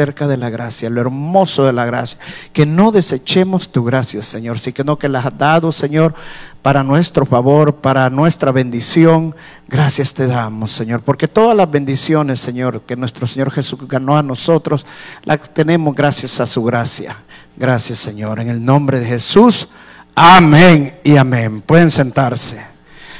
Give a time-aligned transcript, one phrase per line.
[0.00, 2.18] cerca de la gracia, lo hermoso de la gracia.
[2.54, 6.14] Que no desechemos tu gracia, Señor, sino que la has dado, Señor,
[6.62, 9.34] para nuestro favor, para nuestra bendición.
[9.68, 14.22] Gracias te damos, Señor, porque todas las bendiciones, Señor, que nuestro Señor Jesús ganó a
[14.22, 14.86] nosotros,
[15.24, 17.14] las tenemos gracias a su gracia.
[17.54, 19.68] Gracias, Señor, en el nombre de Jesús.
[20.14, 21.60] Amén y amén.
[21.60, 22.64] Pueden sentarse.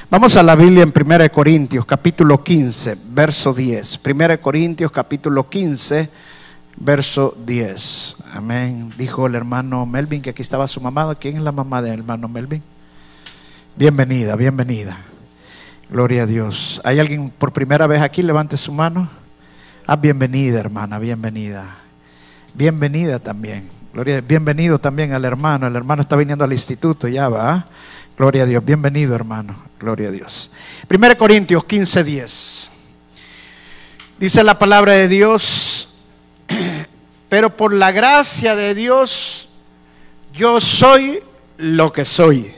[0.08, 4.00] Vamos a la Biblia en 1 Corintios capítulo 15, verso 10.
[4.02, 6.29] 1 Corintios capítulo 15
[6.76, 8.16] verso 10.
[8.32, 8.92] Amén.
[8.96, 11.14] Dijo el hermano Melvin que aquí estaba su mamá.
[11.14, 12.62] ¿Quién es la mamá del hermano Melvin?
[13.76, 14.98] Bienvenida, bienvenida.
[15.88, 16.80] Gloria a Dios.
[16.84, 18.22] ¿Hay alguien por primera vez aquí?
[18.22, 19.08] Levante su mano.
[19.86, 21.76] Ah, bienvenida, hermana, bienvenida.
[22.54, 23.68] Bienvenida también.
[23.92, 25.66] Gloria, bienvenido también al hermano.
[25.66, 27.66] El hermano está viniendo al instituto, ya va.
[28.16, 28.64] Gloria a Dios.
[28.64, 29.56] Bienvenido, hermano.
[29.80, 30.50] Gloria a Dios.
[30.88, 32.70] 1 Corintios 15, 10.
[34.18, 35.79] Dice la palabra de Dios
[37.30, 39.48] pero por la gracia de Dios
[40.34, 41.22] yo soy
[41.56, 42.52] lo que soy.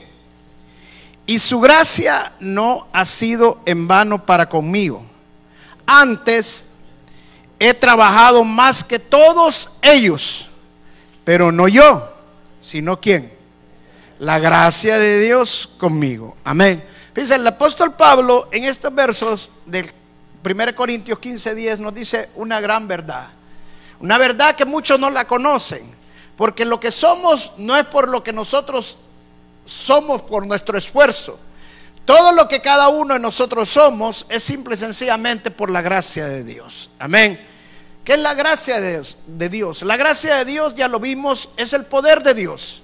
[1.27, 5.05] Y su gracia no ha sido en vano para conmigo.
[5.85, 6.65] Antes
[7.59, 10.49] he trabajado más que todos ellos,
[11.23, 12.11] pero no yo,
[12.59, 13.31] sino quién.
[14.17, 16.35] La gracia de Dios conmigo.
[16.43, 16.83] Amén.
[17.13, 19.85] Fíjense, el apóstol Pablo en estos versos del
[20.43, 23.27] 1 Corintios 15, 10 nos dice una gran verdad.
[24.03, 25.89] Una verdad que muchos no la conocen,
[26.35, 28.97] porque lo que somos no es por lo que nosotros
[29.63, 31.39] somos por nuestro esfuerzo.
[32.03, 36.25] Todo lo que cada uno de nosotros somos es simple y sencillamente por la gracia
[36.25, 36.89] de Dios.
[36.99, 37.39] Amén.
[38.03, 39.15] ¿Qué es la gracia de Dios?
[39.25, 39.83] de Dios?
[39.83, 42.83] La gracia de Dios, ya lo vimos, es el poder de Dios.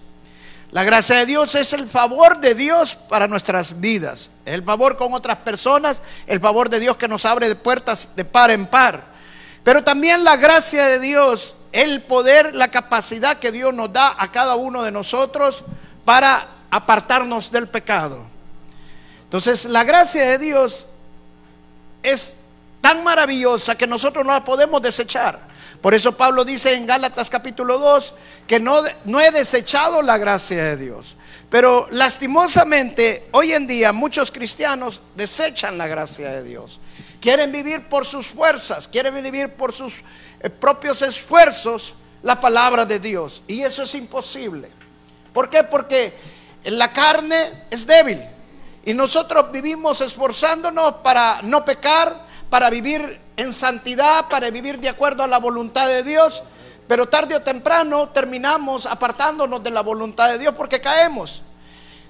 [0.72, 4.32] La gracia de Dios es el favor de Dios para nuestras vidas.
[4.46, 8.24] El favor con otras personas, el favor de Dios que nos abre de puertas de
[8.24, 9.09] par en par.
[9.69, 14.31] Pero también la gracia de Dios, el poder, la capacidad que Dios nos da a
[14.31, 15.63] cada uno de nosotros
[16.06, 18.24] para apartarnos del pecado.
[19.25, 20.88] Entonces, la gracia de Dios
[22.02, 22.38] es
[22.81, 25.40] tan maravillosa que nosotros no la podemos desechar.
[25.84, 28.13] Por eso Pablo dice en Gálatas capítulo 2
[28.47, 31.16] que no, no he desechado la gracia de Dios.
[31.51, 36.80] Pero lastimosamente hoy en día muchos cristianos desechan la gracia de Dios.
[37.19, 40.02] Quieren vivir por sus fuerzas, quieren vivir por sus
[40.40, 43.44] eh, propios esfuerzos la palabra de Dios.
[43.47, 44.69] Y eso es imposible.
[45.34, 45.63] ¿Por qué?
[45.63, 46.13] Porque
[46.63, 48.22] la carne es débil.
[48.85, 55.24] Y nosotros vivimos esforzándonos para no pecar, para vivir en santidad, para vivir de acuerdo
[55.24, 56.44] a la voluntad de Dios.
[56.88, 61.41] Pero tarde o temprano terminamos apartándonos de la voluntad de Dios porque caemos.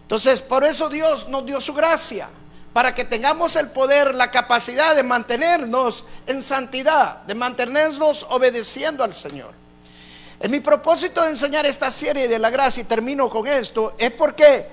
[0.03, 2.29] Entonces, por eso Dios nos dio su gracia
[2.73, 9.13] para que tengamos el poder, la capacidad de mantenernos en santidad, de mantenernos obedeciendo al
[9.13, 9.53] Señor.
[10.39, 14.11] En mi propósito de enseñar esta serie de la gracia, y termino con esto, es
[14.11, 14.67] porque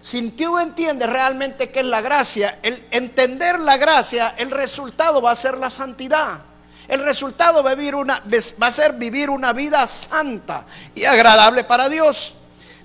[0.00, 5.30] si tú entiendes realmente qué es la gracia, el entender la gracia, el resultado va
[5.30, 6.40] a ser la santidad.
[6.88, 8.22] El resultado va a, vivir una,
[8.60, 12.34] va a ser vivir una vida santa y agradable para Dios.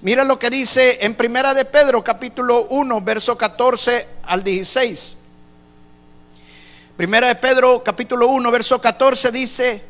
[0.05, 5.15] Mira lo que dice en Primera de Pedro capítulo 1, verso 14 al 16.
[6.95, 9.83] Primera de Pedro capítulo 1, verso 14 dice,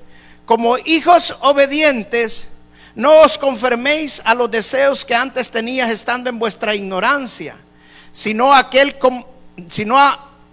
[0.46, 2.48] como hijos obedientes,
[2.96, 7.58] no os conforméis a los deseos que antes tenías estando en vuestra ignorancia,
[8.14, 8.96] sino aquel
[9.70, 9.98] sino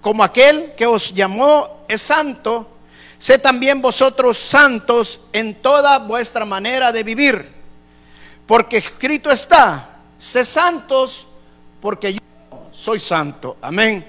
[0.00, 2.68] como aquel que os llamó es santo,
[3.16, 7.61] sé también vosotros santos en toda vuestra manera de vivir
[8.52, 11.26] porque escrito está, sé santos
[11.80, 12.20] porque yo
[12.70, 13.56] soy santo.
[13.62, 14.06] Amén.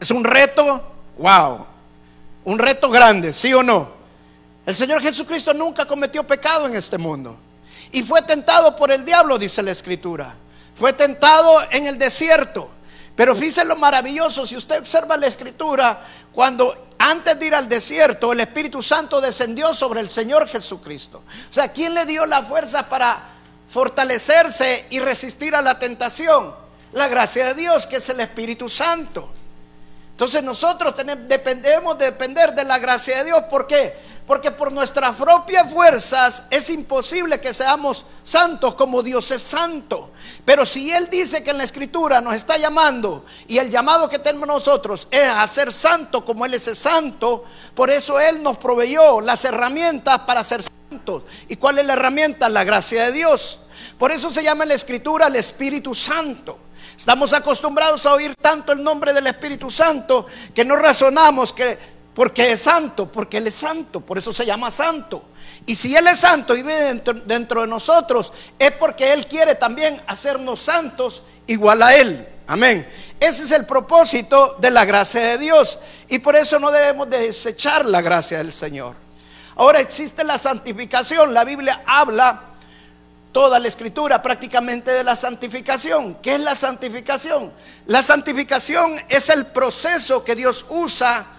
[0.00, 0.82] Es un reto,
[1.18, 1.66] wow,
[2.46, 3.90] un reto grande, ¿sí o no?
[4.64, 7.36] El Señor Jesucristo nunca cometió pecado en este mundo.
[7.92, 10.34] Y fue tentado por el diablo, dice la escritura.
[10.74, 12.70] Fue tentado en el desierto.
[13.14, 16.00] Pero fíjese lo maravilloso, si usted observa la escritura,
[16.32, 21.22] cuando antes de ir al desierto, el Espíritu Santo descendió sobre el Señor Jesucristo.
[21.48, 23.22] O sea, ¿quién le dio la fuerza para
[23.70, 26.54] fortalecerse y resistir a la tentación?
[26.92, 29.30] La gracia de Dios, que es el Espíritu Santo.
[30.10, 30.94] Entonces nosotros
[31.26, 33.44] dependemos de depender de la gracia de Dios.
[33.48, 33.96] ¿Por qué?
[34.30, 40.12] Porque por nuestras propias fuerzas es imposible que seamos santos como Dios es santo.
[40.44, 44.20] Pero si Él dice que en la escritura nos está llamando y el llamado que
[44.20, 47.42] tenemos nosotros es a ser santo como Él es santo,
[47.74, 51.24] por eso Él nos proveyó las herramientas para ser santos.
[51.48, 52.48] ¿Y cuál es la herramienta?
[52.48, 53.58] La gracia de Dios.
[53.98, 56.56] Por eso se llama en la escritura el Espíritu Santo.
[56.96, 62.52] Estamos acostumbrados a oír tanto el nombre del Espíritu Santo que no razonamos que porque
[62.52, 65.24] es santo, porque Él es santo, por eso se llama santo.
[65.64, 69.54] Y si Él es santo y vive dentro, dentro, de nosotros, es porque Él quiere
[69.54, 72.28] también hacernos santos igual a Él.
[72.46, 72.86] Amén.
[73.18, 75.78] Ese es el propósito de la gracia de Dios.
[76.10, 78.96] Y por eso no debemos desechar la gracia del Señor.
[79.56, 81.32] Ahora existe la santificación.
[81.32, 82.48] La Biblia habla
[83.32, 86.16] toda la escritura prácticamente de la santificación.
[86.16, 87.50] ¿Qué es la santificación?
[87.86, 91.38] La santificación es el proceso que Dios usa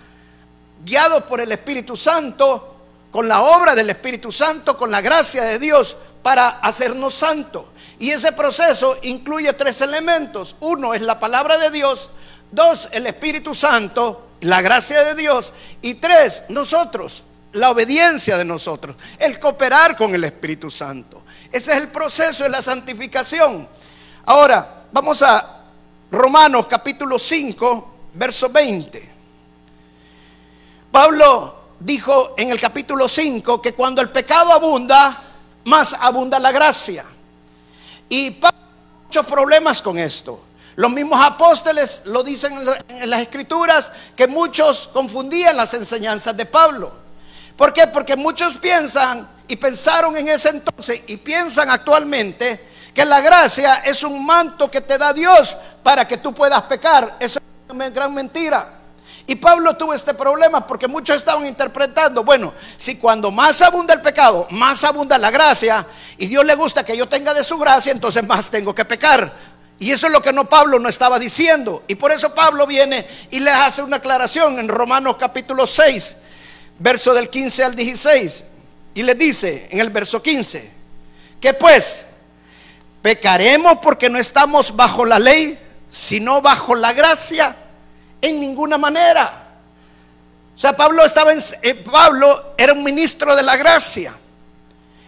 [0.84, 2.76] guiados por el Espíritu Santo,
[3.12, 7.66] con la obra del Espíritu Santo, con la gracia de Dios, para hacernos santos.
[8.00, 10.56] Y ese proceso incluye tres elementos.
[10.62, 12.10] Uno es la palabra de Dios,
[12.52, 17.24] dos, el Espíritu Santo, la gracia de Dios, y tres, nosotros,
[17.54, 21.24] la obediencia de nosotros, el cooperar con el Espíritu Santo.
[21.52, 23.68] Ese es el proceso de la santificación.
[24.26, 25.60] Ahora, vamos a
[26.12, 29.11] Romanos capítulo 5, verso 20.
[30.92, 35.22] Pablo dijo en el capítulo 5 que cuando el pecado abunda,
[35.66, 37.06] más abunda la gracia.
[38.10, 38.62] Y Pablo
[39.12, 40.40] muchos problemas con esto.
[40.78, 42.58] Los mismos apóstoles lo dicen
[42.88, 46.94] en las escrituras que muchos confundían las enseñanzas de Pablo.
[47.58, 47.88] ¿Por qué?
[47.88, 54.02] Porque muchos piensan y pensaron en ese entonces y piensan actualmente que la gracia es
[54.04, 57.18] un manto que te da Dios para que tú puedas pecar.
[57.20, 58.81] Eso es una gran mentira.
[59.28, 64.02] Y Pablo tuvo este problema porque muchos estaban interpretando, bueno, si cuando más abunda el
[64.02, 65.86] pecado, más abunda la gracia,
[66.18, 69.32] y Dios le gusta que yo tenga de su gracia, entonces más tengo que pecar.
[69.82, 71.84] Y eso es lo que no Pablo no estaba diciendo.
[71.88, 76.18] Y por eso Pablo viene y le hace una aclaración en Romanos capítulo 6,
[76.78, 78.44] verso del 15 al 16.
[78.94, 80.72] Y le dice en el verso 15,
[81.40, 82.06] que pues
[83.02, 85.58] pecaremos porque no estamos bajo la ley,
[85.90, 87.56] sino bajo la gracia.
[88.22, 89.32] En ninguna manera.
[90.56, 94.14] O sea, Pablo estaba en, eh, Pablo era un ministro de la gracia.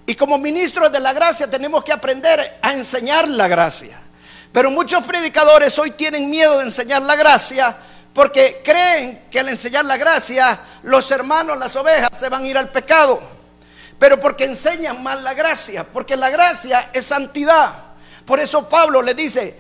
[0.06, 4.00] Y como ministro de la gracia tenemos que aprender a enseñar la gracia.
[4.52, 7.76] Pero muchos predicadores hoy tienen miedo de enseñar la gracia
[8.14, 12.58] porque creen que al enseñar la gracia los hermanos, las ovejas se van a ir
[12.58, 13.22] al pecado.
[13.98, 17.74] Pero porque enseñan mal la gracia, porque la gracia es santidad.
[18.26, 19.58] Por eso Pablo le dice,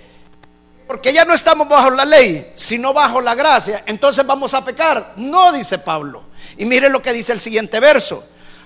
[0.94, 5.14] porque ya no estamos bajo la ley, sino bajo la gracia, entonces vamos a pecar.
[5.16, 6.26] No, dice Pablo.
[6.56, 8.24] Y mire lo que dice el siguiente verso.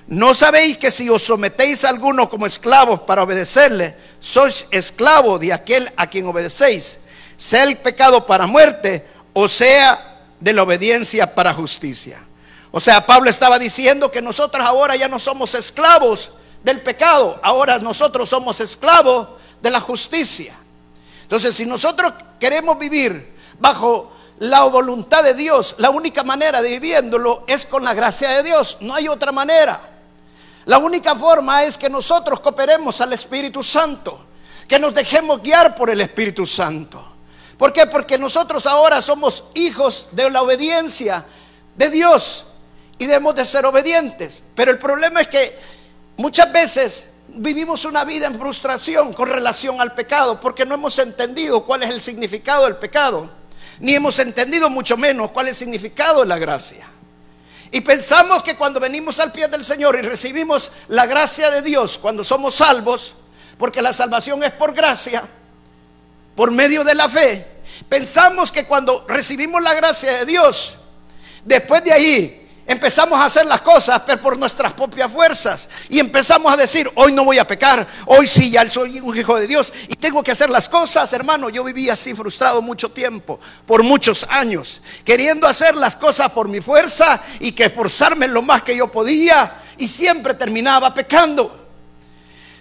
[0.08, 5.54] ¿No sabéis que si os sometéis a alguno como esclavos para obedecerle, sois esclavo de
[5.54, 7.00] aquel a quien obedecéis?
[7.38, 12.20] Sea el pecado para muerte o sea de la obediencia para justicia.
[12.72, 16.32] O sea, Pablo estaba diciendo que nosotros ahora ya no somos esclavos
[16.62, 19.30] del pecado, ahora nosotros somos esclavos
[19.62, 20.54] de la justicia.
[21.28, 27.44] Entonces, si nosotros queremos vivir bajo la voluntad de Dios, la única manera de viviéndolo
[27.48, 29.78] es con la gracia de Dios, no hay otra manera.
[30.64, 34.18] La única forma es que nosotros cooperemos al Espíritu Santo,
[34.70, 37.06] que nos dejemos guiar por el Espíritu Santo.
[37.58, 37.88] ¿Por qué?
[37.88, 41.26] Porque nosotros ahora somos hijos de la obediencia
[41.76, 42.46] de Dios
[42.98, 44.44] y debemos de ser obedientes.
[44.56, 45.60] Pero el problema es que
[46.16, 51.66] muchas veces vivimos una vida en frustración con relación al pecado porque no hemos entendido
[51.66, 53.30] cuál es el significado del pecado,
[53.80, 56.88] ni hemos entendido mucho menos cuál es el significado de la gracia.
[57.72, 61.98] Y pensamos que cuando venimos al pie del Señor y recibimos la gracia de Dios,
[61.98, 63.14] cuando somos salvos,
[63.58, 65.24] porque la salvación es por gracia,
[66.36, 67.46] por medio de la fe,
[67.90, 70.76] pensamos que cuando recibimos la gracia de Dios,
[71.44, 76.52] después de ahí empezamos a hacer las cosas pero por nuestras propias fuerzas y empezamos
[76.52, 79.74] a decir, hoy no voy a pecar, hoy sí ya soy un hijo de Dios
[79.88, 84.28] y tengo que hacer las cosas, hermano, yo viví así frustrado mucho tiempo, por muchos
[84.30, 88.92] años, queriendo hacer las cosas por mi fuerza y que esforzarme lo más que yo
[88.92, 91.66] podía y siempre terminaba pecando.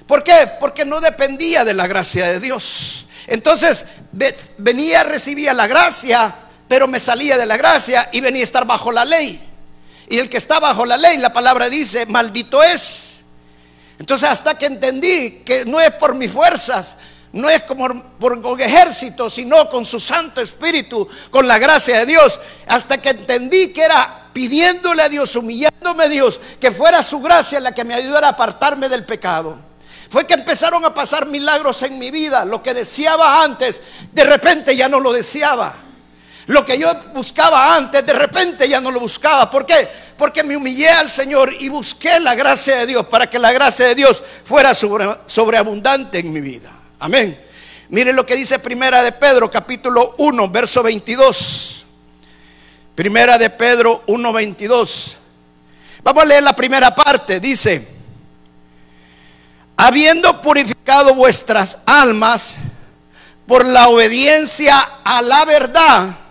[0.07, 0.49] ¿Por qué?
[0.61, 3.07] Porque no dependía de la gracia de Dios.
[3.27, 3.85] Entonces
[4.59, 6.35] venía, recibía la gracia,
[6.69, 9.46] pero me salía de la gracia y venía a estar bajo la ley.
[10.09, 13.23] Y el que está bajo la ley, la palabra dice, maldito es.
[13.99, 16.95] Entonces hasta que entendí que no es por mis fuerzas,
[17.33, 22.07] no es como por un ejército, sino con su Santo Espíritu, con la gracia de
[22.07, 27.21] Dios, hasta que entendí que era pidiéndole a Dios, humillándome pidiéndome Dios que fuera su
[27.21, 29.57] gracia la que me ayudara a apartarme del pecado.
[30.09, 32.45] Fue que empezaron a pasar milagros en mi vida.
[32.45, 33.83] Lo que deseaba antes,
[34.13, 35.75] de repente ya no lo deseaba.
[36.47, 39.51] Lo que yo buscaba antes, de repente ya no lo buscaba.
[39.51, 39.89] ¿Por qué?
[40.17, 43.87] Porque me humillé al Señor y busqué la gracia de Dios para que la gracia
[43.87, 46.71] de Dios fuera sobreabundante en mi vida.
[47.01, 47.41] Amén.
[47.89, 51.85] Miren lo que dice Primera de Pedro, capítulo 1, verso 22.
[52.95, 55.17] Primera de Pedro 1, 22.
[56.05, 57.41] Vamos a leer la primera parte.
[57.41, 57.87] Dice,
[59.77, 62.57] habiendo purificado vuestras almas
[63.47, 66.26] por la obediencia a la verdad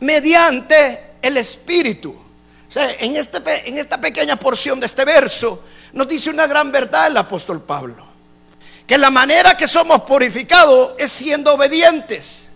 [0.00, 2.10] mediante el Espíritu.
[2.10, 6.72] O sea, en, este, en esta pequeña porción de este verso nos dice una gran
[6.72, 8.04] verdad el apóstol Pablo.
[8.86, 12.48] Que la manera que somos purificados es siendo obedientes.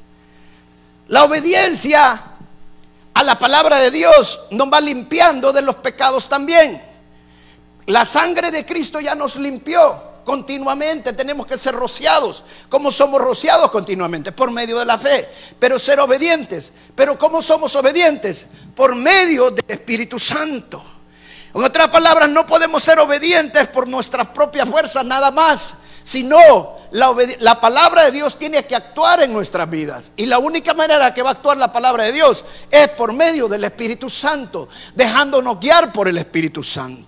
[1.08, 2.22] La obediencia
[3.14, 6.82] a la palabra de Dios nos va limpiando de los pecados también.
[7.86, 12.44] La sangre de Cristo ya nos limpió continuamente, tenemos que ser rociados.
[12.68, 14.30] ¿Cómo somos rociados continuamente?
[14.30, 15.26] Por medio de la fe,
[15.58, 16.70] pero ser obedientes.
[16.94, 18.44] Pero ¿cómo somos obedientes?
[18.76, 20.84] Por medio del Espíritu Santo.
[21.54, 27.16] En otras palabras, no podemos ser obedientes por nuestras propias fuerzas nada más, sino la,
[27.40, 30.12] la, palabra de Dios tiene que actuar en nuestras vidas.
[30.14, 33.48] Y la única manera que va a actuar la palabra de Dios es por medio
[33.48, 37.07] del Espíritu Santo, dejándonos guiar por el Espíritu Santo.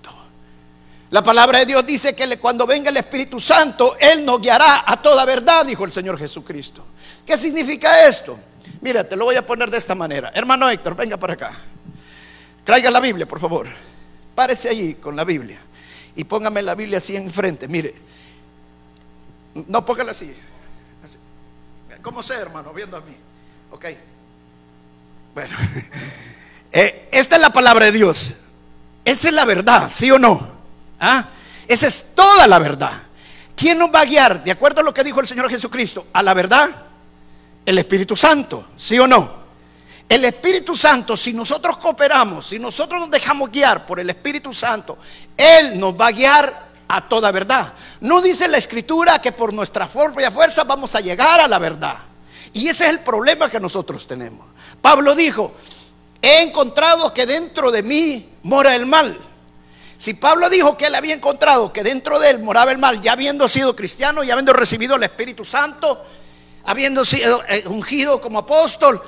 [1.11, 5.03] La palabra de Dios dice que cuando venga el Espíritu Santo, Él nos guiará a
[5.03, 6.85] toda verdad, dijo el Señor Jesucristo.
[7.27, 8.39] ¿Qué significa esto?
[8.81, 10.31] Mira, te lo voy a poner de esta manera.
[10.35, 11.51] Hermano Héctor, venga para acá.
[12.65, 13.67] Traiga la Biblia, por favor.
[14.37, 15.61] Párese allí con la Biblia.
[16.15, 17.67] Y póngame la Biblia así enfrente.
[17.67, 17.93] Mire.
[19.67, 20.33] No, póngala así.
[22.03, 22.73] ¿Cómo sé, hermano?
[22.73, 23.17] Viendo a mí.
[23.71, 23.87] Ok.
[25.35, 25.57] Bueno.
[26.73, 28.35] Eh, esta es la palabra de Dios.
[29.05, 30.60] Esa es la verdad, ¿sí o no?
[31.01, 31.27] ¿Ah?
[31.67, 32.93] Esa es toda la verdad.
[33.57, 34.45] ¿Quién nos va a guiar?
[34.45, 36.69] De acuerdo a lo que dijo el Señor Jesucristo, a la verdad,
[37.67, 39.41] el Espíritu Santo, ¿sí o no?
[40.09, 44.99] El Espíritu Santo, si nosotros cooperamos, si nosotros nos dejamos guiar por el Espíritu Santo,
[45.37, 47.73] Él nos va a guiar a toda verdad.
[48.01, 51.97] No dice la Escritura que por nuestra fuerza vamos a llegar a la verdad.
[52.53, 54.47] Y ese es el problema que nosotros tenemos.
[54.83, 55.55] Pablo dijo,
[56.21, 59.17] he encontrado que dentro de mí mora el mal.
[60.01, 63.13] Si Pablo dijo que él había encontrado que dentro de él moraba el mal, ya
[63.13, 66.03] habiendo sido cristiano, ya habiendo recibido el Espíritu Santo,
[66.65, 68.99] habiendo sido eh, ungido como apóstol,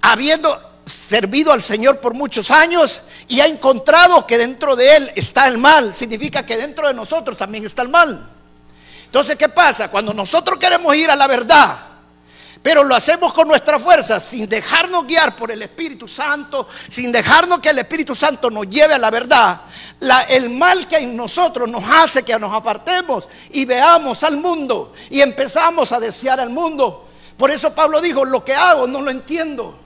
[0.00, 5.46] habiendo servido al Señor por muchos años y ha encontrado que dentro de él está
[5.46, 8.28] el mal, significa que dentro de nosotros también está el mal.
[9.04, 9.92] Entonces, ¿qué pasa?
[9.92, 11.78] Cuando nosotros queremos ir a la verdad,
[12.62, 17.58] pero lo hacemos con nuestra fuerza, sin dejarnos guiar por el Espíritu Santo, sin dejarnos
[17.58, 19.62] que el Espíritu Santo nos lleve a la verdad.
[20.28, 25.20] el mal que en nosotros nos hace que nos apartemos y veamos al mundo y
[25.20, 27.08] empezamos a desear al mundo.
[27.36, 29.78] Por eso Pablo dijo, lo que hago no lo entiendo.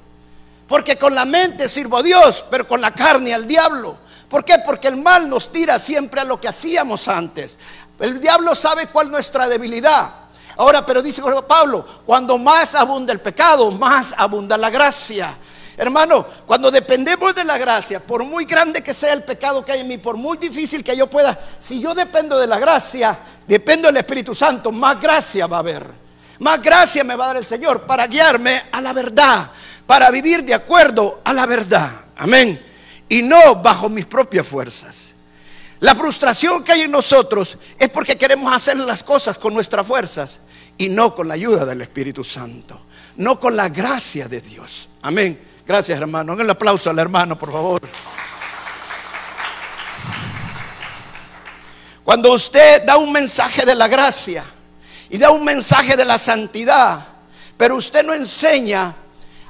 [0.68, 3.96] Porque con la mente sirvo a Dios, pero con la carne al diablo.
[4.28, 4.58] ¿Por qué?
[4.58, 7.58] Porque el mal nos tira siempre a lo que hacíamos antes.
[8.00, 10.25] El diablo sabe cuál es nuestra debilidad.
[10.56, 15.36] Ahora, pero dice Pablo, cuando más abunda el pecado, más abunda la gracia.
[15.76, 19.80] Hermano, cuando dependemos de la gracia, por muy grande que sea el pecado que hay
[19.80, 23.88] en mí, por muy difícil que yo pueda, si yo dependo de la gracia, dependo
[23.88, 25.86] del Espíritu Santo, más gracia va a haber.
[26.38, 29.50] Más gracia me va a dar el Señor para guiarme a la verdad,
[29.86, 31.90] para vivir de acuerdo a la verdad.
[32.16, 32.62] Amén.
[33.10, 35.14] Y no bajo mis propias fuerzas.
[35.80, 40.40] La frustración que hay en nosotros es porque queremos hacer las cosas con nuestras fuerzas
[40.78, 42.80] y no con la ayuda del Espíritu Santo,
[43.16, 44.88] no con la gracia de Dios.
[45.02, 45.38] Amén.
[45.66, 46.32] Gracias, hermano.
[46.32, 47.80] Un aplauso al hermano, por favor.
[52.04, 54.44] Cuando usted da un mensaje de la gracia
[55.10, 57.04] y da un mensaje de la santidad,
[57.56, 58.94] pero usted no enseña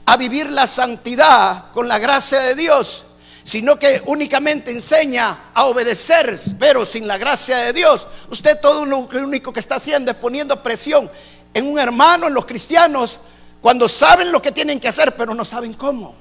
[0.06, 3.06] a vivir la santidad con la gracia de Dios,
[3.47, 8.09] sino que únicamente enseña a obedecer, pero sin la gracia de Dios.
[8.29, 11.09] Usted todo lo único que está haciendo es poniendo presión
[11.55, 13.21] en un hermano, en los cristianos,
[13.62, 16.17] cuando saben lo que tienen que hacer, pero no saben cómo.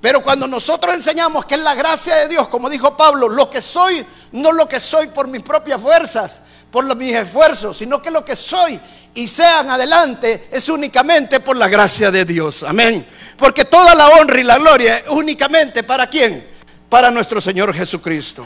[0.00, 3.60] Pero cuando nosotros enseñamos que es la gracia de Dios, como dijo Pablo, lo que
[3.60, 6.40] soy, no lo que soy por mis propias fuerzas,
[6.72, 8.80] por mis esfuerzos, sino que lo que soy
[9.14, 12.62] y sean adelante es únicamente por la gracia de Dios.
[12.62, 13.06] Amén.
[13.36, 16.48] Porque toda la honra y la gloria es únicamente para quién?
[16.88, 18.44] Para nuestro Señor Jesucristo.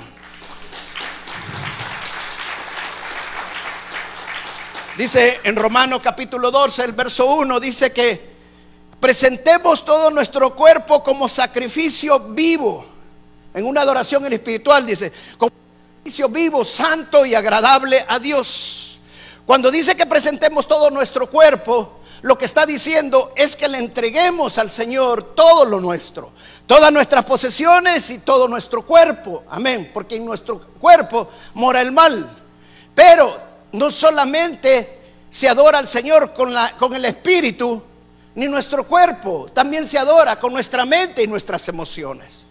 [4.99, 8.35] Dice en Romanos capítulo 12, el verso 1, dice que
[8.99, 12.85] presentemos todo nuestro cuerpo como sacrificio vivo.
[13.55, 15.13] en una adoración espiritual, dice,
[16.29, 19.01] vivo, santo y agradable a Dios.
[19.45, 24.59] Cuando dice que presentemos todo nuestro cuerpo, lo que está diciendo es que le entreguemos
[24.59, 26.33] al Señor todo lo nuestro,
[26.67, 29.45] todas nuestras posesiones y todo nuestro cuerpo.
[29.49, 32.29] Amén, porque en nuestro cuerpo mora el mal.
[32.95, 33.39] Pero
[33.73, 37.83] no solamente se adora al Señor con el espíritu,
[38.37, 42.46] ni nuestro cuerpo, también se adora con nuestra mente y nuestras emociones.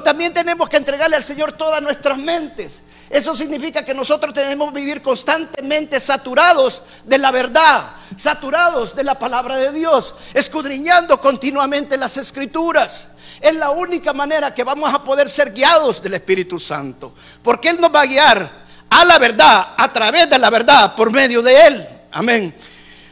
[0.00, 2.80] También tenemos que entregarle al Señor todas nuestras mentes.
[3.10, 9.18] Eso significa que nosotros tenemos que vivir constantemente saturados de la verdad, saturados de la
[9.18, 13.08] palabra de Dios, escudriñando continuamente las escrituras.
[13.40, 17.80] Es la única manera que vamos a poder ser guiados del Espíritu Santo, porque Él
[17.80, 18.50] nos va a guiar
[18.88, 21.88] a la verdad, a través de la verdad, por medio de Él.
[22.12, 22.54] Amén.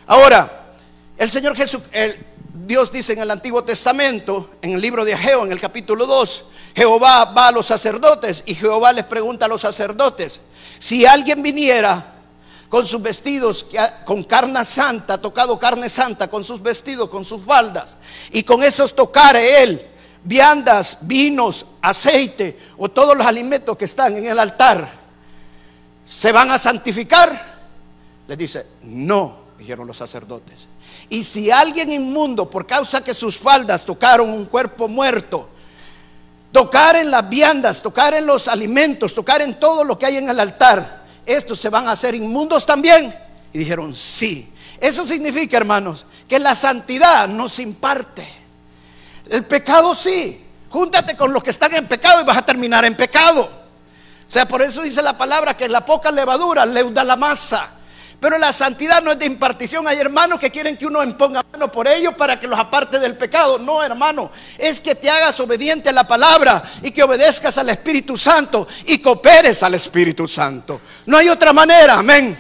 [0.07, 0.73] Ahora,
[1.19, 1.83] el Señor Jesús,
[2.71, 6.45] Dios dice en el Antiguo Testamento, en el libro de Ageo, en el capítulo 2,
[6.77, 10.41] Jehová va a los sacerdotes y Jehová les pregunta a los sacerdotes,
[10.79, 12.13] si alguien viniera
[12.69, 13.67] con sus vestidos,
[14.05, 17.97] con carne santa, tocado carne santa, con sus vestidos, con sus faldas,
[18.31, 19.89] y con esos tocare él
[20.23, 24.89] viandas, vinos, aceite o todos los alimentos que están en el altar,
[26.05, 27.59] ¿se van a santificar?
[28.29, 30.69] Le dice, no, dijeron los sacerdotes.
[31.11, 35.49] Y si alguien inmundo, por causa que sus faldas tocaron un cuerpo muerto,
[36.53, 40.29] tocar en las viandas, tocar en los alimentos, tocar en todo lo que hay en
[40.29, 43.13] el altar, estos se van a hacer inmundos también.
[43.53, 44.53] Y dijeron, sí.
[44.81, 48.27] Eso significa, hermanos, que la santidad no se imparte.
[49.29, 50.47] El pecado sí.
[50.71, 53.43] Júntate con los que están en pecado y vas a terminar en pecado.
[53.43, 57.80] O sea, por eso dice la palabra que la poca levadura leuda la masa.
[58.21, 59.89] Pero la santidad no es de impartición.
[59.89, 63.17] Hay hermanos que quieren que uno imponga mano por ellos para que los aparte del
[63.17, 63.59] pecado.
[63.59, 64.31] No, hermano.
[64.59, 68.99] Es que te hagas obediente a la palabra y que obedezcas al Espíritu Santo y
[68.99, 70.83] cooperes al Espíritu Santo.
[71.07, 71.99] No hay otra manera.
[71.99, 72.39] Amén.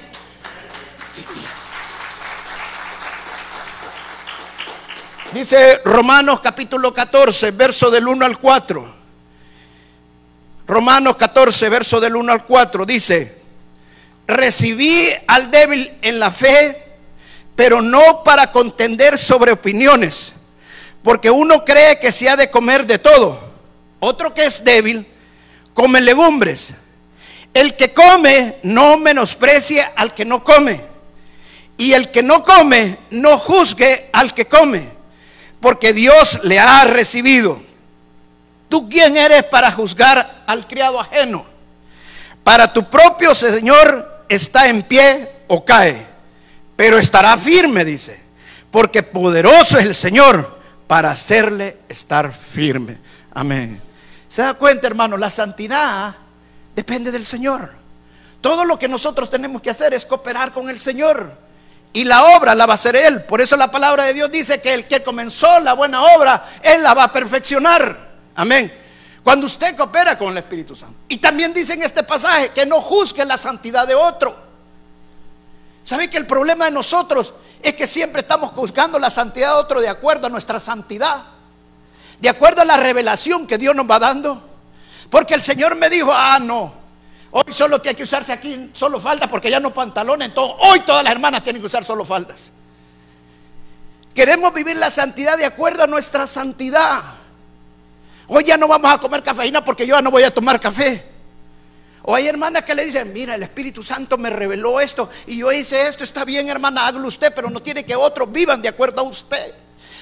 [5.33, 8.95] Dice Romanos capítulo 14, verso del 1 al 4.
[10.67, 12.85] Romanos 14, verso del 1 al 4.
[12.85, 13.40] Dice
[14.30, 16.76] recibí al débil en la fe,
[17.56, 20.32] pero no para contender sobre opiniones,
[21.02, 23.38] porque uno cree que se ha de comer de todo.
[24.00, 25.06] Otro que es débil,
[25.75, 26.75] come legumbres.
[27.52, 30.80] El que come no menosprecia al que no come.
[31.76, 34.86] Y el que no come no juzgue al que come,
[35.60, 37.60] porque Dios le ha recibido.
[38.69, 41.45] ¿Tú quién eres para juzgar al criado ajeno?
[42.45, 46.06] Para tu propio Señor está en pie o cae,
[46.76, 48.19] pero estará firme, dice,
[48.71, 52.99] porque poderoso es el Señor para hacerle estar firme.
[53.34, 53.82] Amén.
[54.28, 55.16] ¿Se da cuenta, hermano?
[55.16, 56.14] La santidad
[56.75, 57.73] depende del Señor.
[58.40, 61.36] Todo lo que nosotros tenemos que hacer es cooperar con el Señor.
[61.93, 63.25] Y la obra la va a hacer Él.
[63.25, 66.82] Por eso la palabra de Dios dice que el que comenzó la buena obra, Él
[66.84, 67.97] la va a perfeccionar.
[68.36, 68.73] Amén.
[69.23, 70.97] Cuando usted coopera con el Espíritu Santo.
[71.09, 74.35] Y también dice en este pasaje que no juzgue la santidad de otro.
[75.83, 79.80] ¿Sabe que el problema de nosotros es que siempre estamos juzgando la santidad de otro
[79.80, 81.23] de acuerdo a nuestra santidad?
[82.19, 84.43] De acuerdo a la revelación que Dios nos va dando.
[85.11, 86.73] Porque el Señor me dijo, ah, no,
[87.33, 90.28] hoy solo tiene que usarse aquí solo faldas porque ya no pantalones.
[90.28, 92.52] Entonces, hoy todas las hermanas tienen que usar solo faldas.
[94.15, 97.00] Queremos vivir la santidad de acuerdo a nuestra santidad.
[98.32, 101.04] Hoy ya no vamos a comer cafeína porque yo ya no voy a tomar café.
[102.02, 105.50] O hay hermanas que le dicen, mira, el Espíritu Santo me reveló esto y yo
[105.50, 109.00] hice esto, está bien hermana, hágalo usted, pero no tiene que otros vivan de acuerdo
[109.00, 109.52] a usted.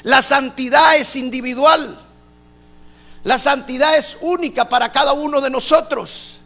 [0.02, 1.98] La santidad es individual.
[3.24, 6.38] La santidad es única para cada uno de nosotros.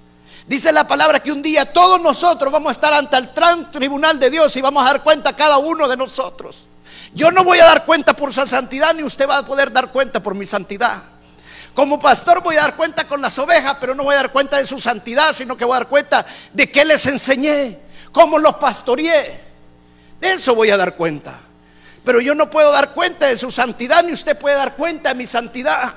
[0.46, 3.30] Dice la palabra que un día todos nosotros vamos a estar ante el
[3.72, 6.68] tribunal de Dios y vamos a dar cuenta cada uno de nosotros.
[7.12, 9.90] Yo no voy a dar cuenta por su santidad, ni usted va a poder dar
[9.90, 11.02] cuenta por mi santidad.
[11.74, 14.58] Como pastor voy a dar cuenta con las ovejas, pero no voy a dar cuenta
[14.58, 17.78] de su santidad, sino que voy a dar cuenta de qué les enseñé,
[18.12, 19.40] cómo los pastoreé.
[20.20, 21.38] De eso voy a dar cuenta.
[22.04, 25.14] Pero yo no puedo dar cuenta de su santidad, ni usted puede dar cuenta de
[25.14, 25.94] mi santidad.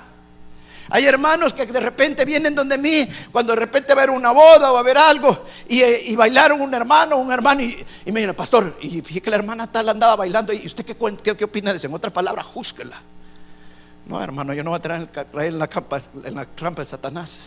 [0.89, 4.31] Hay hermanos que de repente vienen donde mí, cuando de repente va a haber una
[4.31, 8.35] boda o va a haber algo, y, bailaron un hermano, un hermano, y, me dicen,
[8.35, 10.95] pastor, y fíjate que la hermana tal andaba bailando, y usted qué,
[11.35, 11.88] qué, opina de eso?
[11.88, 13.01] En otras palabras, júzquela.
[14.05, 15.09] No, hermano, yo no voy a traer,
[15.47, 17.45] en la, trampa, en la trampa de Satanás.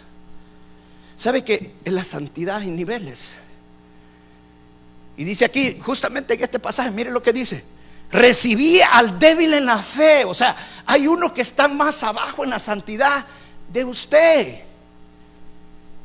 [1.14, 3.34] ¿Sabe que en la santidad hay niveles?
[5.16, 7.64] Y dice aquí, justamente en este pasaje, mire lo que dice.
[8.10, 10.24] Recibí al débil en la fe.
[10.24, 13.24] O sea, hay uno que está más abajo en la santidad
[13.72, 14.62] de usted.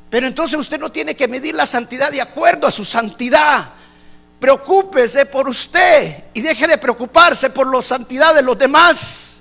[0.10, 3.72] Pero entonces usted no tiene que medir la santidad de acuerdo a su santidad.
[4.40, 9.33] Preocúpese por usted y deje de preocuparse por la santidad de los demás.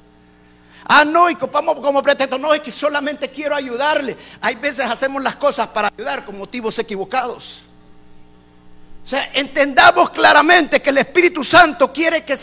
[0.86, 4.16] Ah, no, y copamos como pretexto, no, es que solamente quiero ayudarle.
[4.40, 7.64] Hay veces hacemos las cosas para ayudar con motivos equivocados.
[9.04, 12.36] O sea, entendamos claramente que el Espíritu Santo quiere que,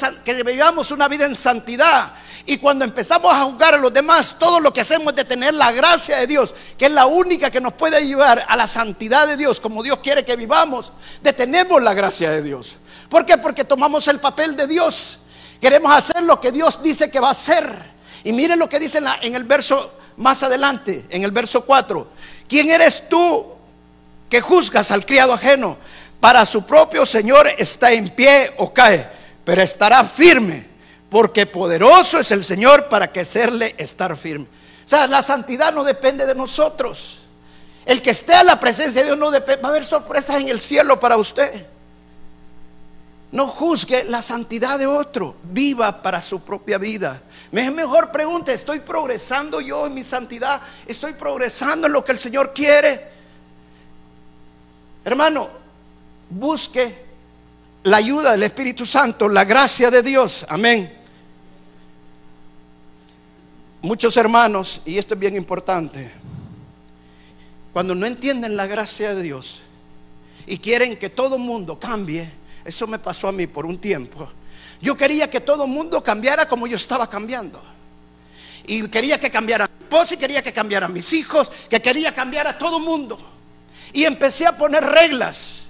[0.43, 2.12] vivamos una vida en santidad.
[2.45, 5.54] Y cuando empezamos a juzgar a los demás, todo lo que hacemos es de tener
[5.54, 9.28] la gracia de Dios, que es la única que nos puede llevar a la santidad
[9.28, 12.75] de Dios, como Dios quiere que vivamos, detenemos la gracia de Dios.
[13.10, 13.38] ¿Por qué?
[13.38, 15.19] Porque tomamos el papel de Dios.
[15.62, 17.98] Queremos hacer lo que Dios dice que va a hacer.
[18.23, 22.08] Y miren lo que dice en, el verso más adelante, en el verso 4.
[22.47, 23.45] ¿Quién eres tú
[24.29, 25.77] que juzgas al criado ajeno?
[26.19, 29.08] Para su propio Señor está en pie o cae,
[29.45, 30.65] pero estará firme,
[31.10, 34.45] porque poderoso es el Señor para que hacerle estar firme.
[34.86, 37.19] O sea, la santidad no depende de nosotros.
[37.86, 39.62] El que esté a la presencia de Dios no depende.
[39.62, 41.65] Va a haber sorpresas en el cielo para usted.
[43.32, 45.36] No juzgue la santidad de otro.
[45.44, 47.22] Viva para su propia vida.
[47.52, 50.62] Mejor pregunte, ¿estoy progresando yo en mi santidad?
[50.86, 53.02] ¿Estoy progresando en lo que el Señor quiere?
[55.06, 55.50] Hermano,
[56.30, 57.06] busque
[57.84, 60.46] la ayuda del Espíritu Santo, la gracia de Dios.
[60.50, 60.98] Amén.
[63.82, 66.12] Muchos hermanos, y esto es bien importante,
[67.72, 69.62] cuando no entienden la gracia de Dios
[70.46, 72.30] y quieren que todo mundo cambie,
[72.69, 74.29] eso me pasó a mí por un tiempo.
[74.82, 77.62] Yo quería que todo el mundo cambiara como yo estaba cambiando.
[78.65, 82.47] Y quería que cambiara mi esposa y quería que cambiara mis hijos, que quería cambiar
[82.47, 83.19] a todo el mundo.
[83.93, 85.69] Y empecé a poner reglas.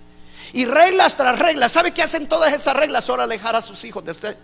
[0.53, 1.71] Y reglas tras reglas.
[1.71, 3.05] ¿Sabe qué hacen todas esas reglas?
[3.05, 4.37] Solo alejar a sus hijos de usted.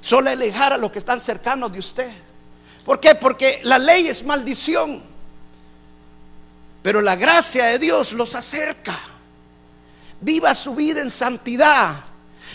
[0.00, 2.10] Solo alejar a los que están cercanos de usted.
[2.84, 3.16] ¿Por qué?
[3.16, 5.02] Porque la ley es maldición.
[6.82, 8.96] Pero la gracia de Dios los acerca.
[10.20, 11.94] Viva su vida en santidad.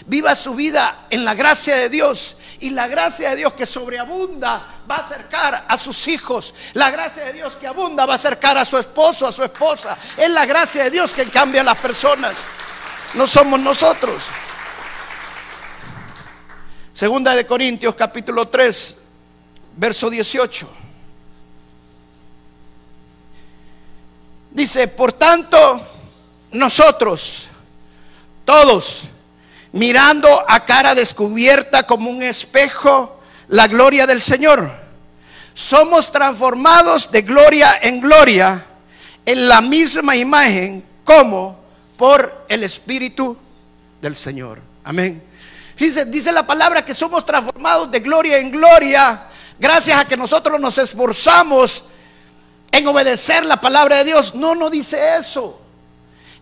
[0.06, 2.36] Viva su vida en la gracia de Dios.
[2.60, 6.54] Y la gracia de Dios que sobreabunda va a acercar a sus hijos.
[6.74, 9.98] La gracia de Dios que abunda va a acercar a su esposo, a su esposa.
[10.18, 12.46] Es la gracia de Dios que cambia a las personas.
[13.16, 14.26] No somos nosotros.
[16.94, 18.98] Segunda de Corintios capítulo 3,
[19.78, 20.70] verso 18.
[24.52, 25.88] Dice, por tanto,
[26.52, 27.48] nosotros,
[28.46, 29.04] todos,
[29.72, 34.72] mirando a cara descubierta como un espejo la gloria del Señor.
[35.54, 38.66] Somos transformados de gloria en gloria
[39.26, 41.60] en la misma imagen como
[41.98, 43.38] por el Espíritu
[44.02, 44.62] del Señor.
[44.84, 45.22] Amén.
[45.78, 49.28] Dice, dice la palabra que somos transformados de gloria en gloria
[49.60, 51.84] gracias a que nosotros nos esforzamos
[52.72, 54.34] en obedecer la palabra de Dios.
[54.34, 55.60] No, no dice eso.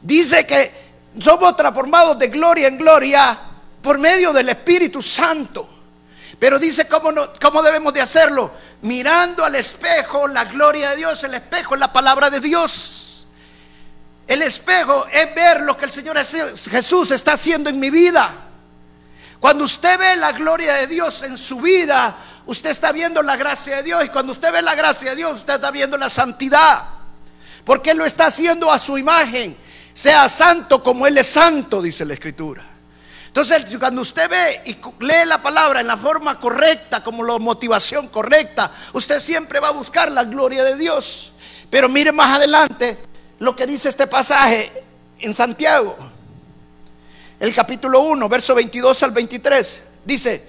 [0.01, 0.71] Dice que
[1.17, 3.37] somos transformados de gloria en gloria
[3.81, 5.67] por medio del Espíritu Santo.
[6.37, 8.51] Pero dice cómo, cómo debemos de hacerlo.
[8.81, 11.23] Mirando al espejo la gloria de Dios.
[11.23, 13.27] El espejo es la palabra de Dios.
[14.29, 18.29] El espejo es ver lo que el Señor Jesús está haciendo en mi vida.
[19.39, 23.77] Cuando usted ve la gloria de Dios en su vida, usted está viendo la gracia
[23.77, 24.05] de Dios.
[24.05, 26.85] Y cuando usted ve la gracia de Dios, usted está viendo la santidad.
[27.65, 29.57] Porque lo está haciendo a su imagen.
[29.99, 32.63] Sea santo como Él es santo, dice la Escritura.
[33.27, 38.07] Entonces, cuando usted ve y lee la palabra en la forma correcta, como la motivación
[38.07, 41.33] correcta, usted siempre va a buscar la gloria de Dios.
[41.69, 42.97] Pero mire más adelante
[43.39, 44.71] lo que dice este pasaje
[45.19, 45.97] en Santiago,
[47.37, 49.83] el capítulo 1, verso 22 al 23.
[50.05, 50.41] Dice,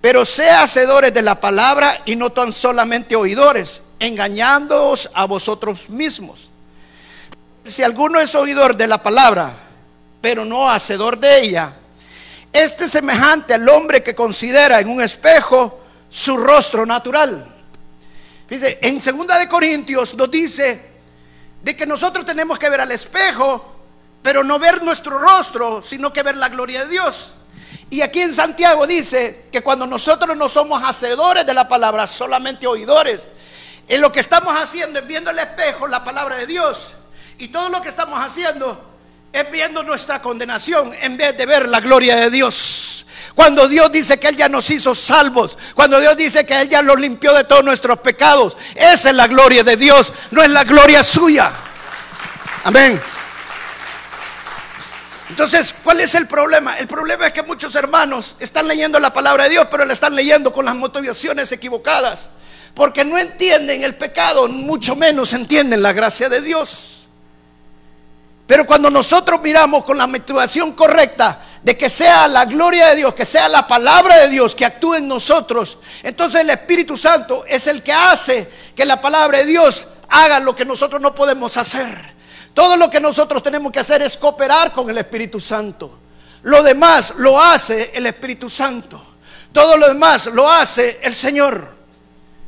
[0.00, 6.49] pero sea hacedores de la palabra y no tan solamente oidores, engañándoos a vosotros mismos
[7.64, 9.54] si alguno es oidor de la palabra,
[10.20, 11.74] pero no hacedor de ella,
[12.52, 17.46] este es semejante al hombre que considera en un espejo su rostro natural.
[18.48, 20.90] Dice, en segunda de Corintios nos dice
[21.62, 23.76] de que nosotros tenemos que ver al espejo,
[24.22, 27.32] pero no ver nuestro rostro, sino que ver la gloria de Dios.
[27.90, 32.66] Y aquí en Santiago dice que cuando nosotros no somos hacedores de la palabra, solamente
[32.66, 33.28] oidores,
[33.86, 36.94] en lo que estamos haciendo es viendo el espejo, la palabra de Dios.
[37.40, 38.78] Y todo lo que estamos haciendo
[39.32, 43.06] es viendo nuestra condenación en vez de ver la gloria de Dios.
[43.34, 46.82] Cuando Dios dice que Él ya nos hizo salvos, cuando Dios dice que Él ya
[46.82, 50.64] nos limpió de todos nuestros pecados, esa es la gloria de Dios, no es la
[50.64, 51.50] gloria suya.
[52.64, 53.00] Amén.
[55.30, 56.76] Entonces, ¿cuál es el problema?
[56.76, 60.14] El problema es que muchos hermanos están leyendo la palabra de Dios, pero la están
[60.14, 62.28] leyendo con las motivaciones equivocadas.
[62.74, 66.99] porque no entienden el pecado, mucho menos entienden la gracia de Dios.
[68.50, 73.14] Pero cuando nosotros miramos con la motivación correcta de que sea la gloria de Dios,
[73.14, 77.68] que sea la palabra de Dios que actúe en nosotros, entonces el Espíritu Santo es
[77.68, 82.12] el que hace que la palabra de Dios haga lo que nosotros no podemos hacer.
[82.52, 86.00] Todo lo que nosotros tenemos que hacer es cooperar con el Espíritu Santo.
[86.42, 89.00] Lo demás lo hace el Espíritu Santo.
[89.52, 91.72] Todo lo demás lo hace el Señor.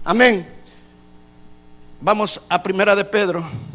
[0.02, 0.52] Amén.
[2.00, 3.71] Vamos a Primera de Pedro.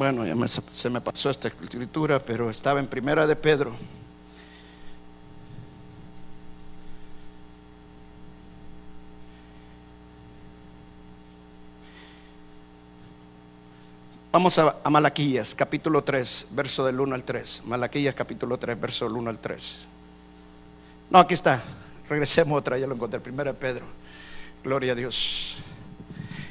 [0.00, 3.70] Bueno, ya se me pasó esta escritura, pero estaba en Primera de Pedro.
[14.32, 17.64] Vamos a, Malaquías, capítulo 3, verso del 1 al 3.
[17.66, 19.88] Malaquías, capítulo 3, verso del 1 al 3.
[21.10, 21.62] No, aquí está.
[22.08, 23.20] Regresemos otra, ya lo encontré.
[23.20, 23.84] Primera Pedro.
[24.64, 25.56] Gloria a Dios.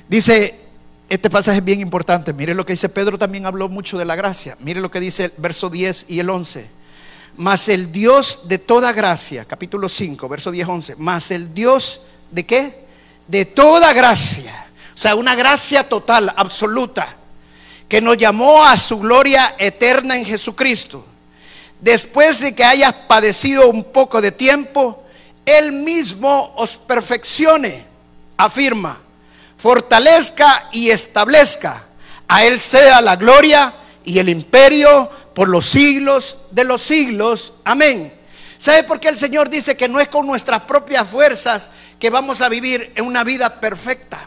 [0.07, 0.68] Dice,
[1.09, 2.33] este pasaje es bien importante.
[2.33, 4.55] Mire lo que dice Pedro, también habló mucho de la gracia.
[4.59, 6.69] Mire lo que dice el verso 10 y el 11.
[7.37, 10.95] Mas el Dios de toda gracia, capítulo 5, verso 10, 11.
[10.97, 12.85] Mas el Dios de qué?
[13.27, 14.67] De toda gracia.
[14.93, 17.15] O sea, una gracia total, absoluta
[17.87, 21.03] que nos llamó a su gloria eterna en Jesucristo.
[21.81, 25.03] Después de que hayas padecido un poco de tiempo,
[25.43, 27.83] Él mismo os perfeccione,
[28.37, 28.99] afirma,
[29.59, 31.83] fortalezca y establezca.
[32.27, 33.73] A Él sea la gloria
[34.05, 37.53] y el imperio por los siglos de los siglos.
[37.65, 38.13] Amén.
[38.57, 41.69] ¿Sabe por qué el Señor dice que no es con nuestras propias fuerzas
[41.99, 44.19] que vamos a vivir en una vida perfecta?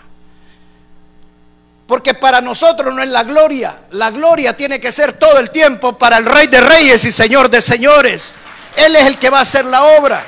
[1.87, 3.77] Porque para nosotros no es la gloria.
[3.90, 7.51] La gloria tiene que ser todo el tiempo para el Rey de Reyes y Señor
[7.51, 8.37] de Señores.
[8.77, 10.25] Él es el que va a hacer la obra.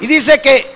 [0.00, 0.73] Y dice que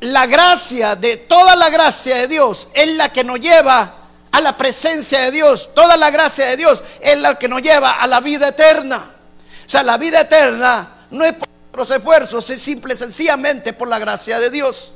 [0.00, 3.94] la gracia de toda la gracia de Dios es la que nos lleva
[4.30, 5.70] a la presencia de Dios.
[5.74, 8.96] Toda la gracia de Dios es la que nos lleva a la vida eterna.
[8.96, 13.98] O sea, la vida eterna no es por nuestros esfuerzos, es simple sencillamente por la
[13.98, 14.92] gracia de Dios.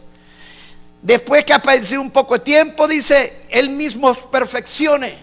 [1.02, 5.14] Después que ha padecido un poco de tiempo, dice, Él mismo perfeccione.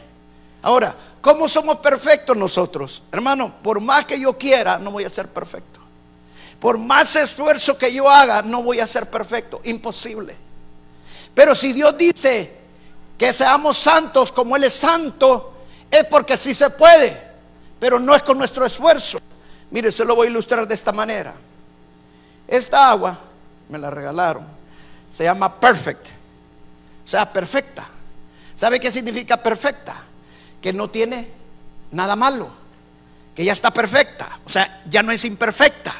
[0.61, 3.01] Ahora, ¿cómo somos perfectos nosotros?
[3.13, 5.78] Hermano, por más que yo quiera, no voy a ser perfecto.
[6.59, 9.61] Por más esfuerzo que yo haga, no voy a ser perfecto.
[9.63, 10.35] Imposible.
[11.33, 12.57] Pero si Dios dice
[13.17, 15.53] que seamos santos como Él es santo,
[15.89, 17.19] es porque sí se puede,
[17.79, 19.19] pero no es con nuestro esfuerzo.
[19.71, 21.33] Mire, se lo voy a ilustrar de esta manera.
[22.47, 23.17] Esta agua
[23.69, 24.59] me la regalaron
[25.11, 26.05] se llama perfect,
[27.05, 27.87] o sea, perfecta.
[28.55, 29.95] ¿Sabe qué significa perfecta?
[30.61, 31.27] Que no tiene
[31.91, 32.49] nada malo,
[33.35, 35.93] que ya está perfecta, o sea, ya no es imperfecta.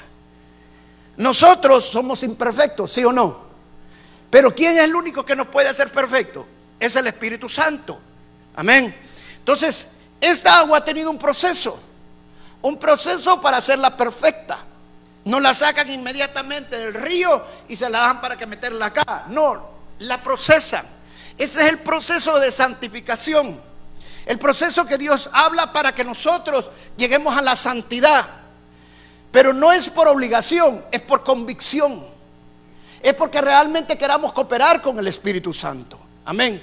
[1.19, 3.49] Nosotros somos imperfectos, ¿sí o no?
[4.29, 6.47] Pero ¿quién es el único que nos puede hacer perfecto?
[6.79, 7.99] Es el Espíritu Santo.
[8.55, 8.95] Amén.
[9.37, 9.89] Entonces,
[10.21, 11.77] esta agua ha tenido un proceso,
[12.61, 14.59] un proceso para hacerla perfecta.
[15.25, 19.25] No la sacan inmediatamente del río y se la dan para que meterla acá.
[19.27, 20.85] No, la procesan.
[21.37, 23.59] Ese es el proceso de santificación.
[24.25, 28.25] El proceso que Dios habla para que nosotros lleguemos a la santidad.
[29.31, 32.05] Pero no es por obligación, es por convicción.
[33.01, 35.99] Es porque realmente queramos cooperar con el Espíritu Santo.
[36.25, 36.61] Amén.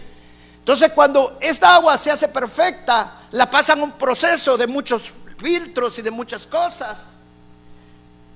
[0.59, 6.03] Entonces cuando esta agua se hace perfecta, la pasan un proceso de muchos filtros y
[6.03, 7.05] de muchas cosas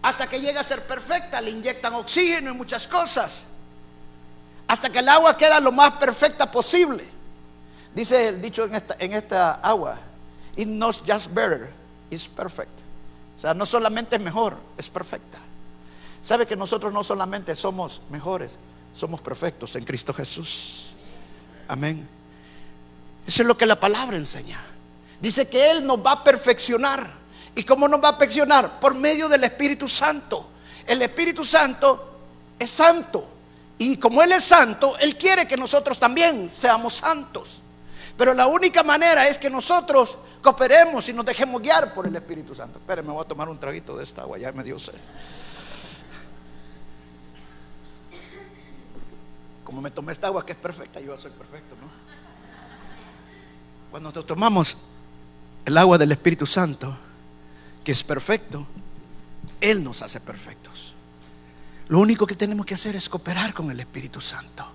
[0.03, 3.45] hasta que llega a ser perfecta, le inyectan oxígeno y muchas cosas.
[4.67, 7.05] Hasta que el agua queda lo más perfecta posible.
[7.95, 9.99] Dice el dicho en esta, en esta agua,
[10.57, 11.71] it not just better,
[12.11, 12.80] it's perfect.
[13.41, 15.39] O sea, no solamente es mejor, es perfecta.
[16.21, 18.59] ¿Sabe que nosotros no solamente somos mejores,
[18.95, 20.89] somos perfectos en Cristo Jesús?
[21.67, 22.07] Amén.
[23.27, 24.61] Eso es lo que la palabra enseña.
[25.23, 27.11] Dice que Él nos va a perfeccionar.
[27.55, 28.79] ¿Y cómo nos va a perfeccionar?
[28.79, 30.51] Por medio del Espíritu Santo.
[30.87, 32.19] El Espíritu Santo
[32.59, 33.27] es santo.
[33.79, 37.63] Y como Él es santo, Él quiere que nosotros también seamos santos.
[38.21, 42.55] Pero la única manera es que nosotros cooperemos y nos dejemos guiar por el Espíritu
[42.55, 42.79] Santo.
[42.79, 44.93] Espere, me voy a tomar un traguito de esta agua, ya me dio sed.
[49.65, 51.89] Como me tomé esta agua que es perfecta, yo soy perfecto, ¿no?
[53.91, 54.77] Cuando tomamos
[55.65, 56.95] el agua del Espíritu Santo,
[57.83, 58.67] que es perfecto,
[59.63, 60.95] Él nos hace perfectos.
[61.89, 64.67] Lo único que tenemos que hacer es cooperar con el Espíritu Santo.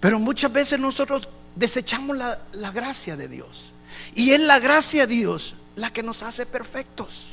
[0.00, 3.72] Pero muchas veces nosotros desechamos la, la gracia de Dios.
[4.14, 7.26] Y es la gracia de Dios la que nos hace perfectos.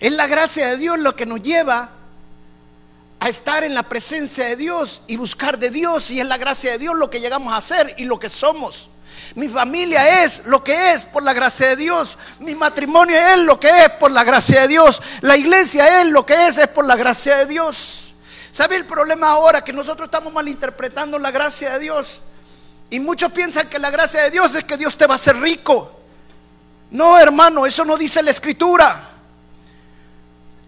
[0.00, 1.90] Es la gracia de Dios lo que nos lleva
[3.18, 6.10] a estar en la presencia de Dios y buscar de Dios.
[6.10, 8.90] Y es la gracia de Dios lo que llegamos a ser y lo que somos.
[9.34, 12.18] Mi familia es lo que es por la gracia de Dios.
[12.40, 15.00] Mi matrimonio es lo que es por la gracia de Dios.
[15.22, 18.05] La iglesia es lo que es, es por la gracia de Dios.
[18.56, 19.62] ¿Sabe el problema ahora?
[19.62, 22.22] Que nosotros estamos malinterpretando la gracia de Dios.
[22.88, 25.36] Y muchos piensan que la gracia de Dios es que Dios te va a hacer
[25.36, 26.00] rico.
[26.88, 28.98] No, hermano, eso no dice la escritura.